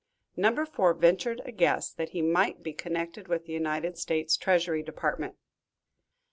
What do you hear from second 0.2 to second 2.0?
Number Four ventured a guess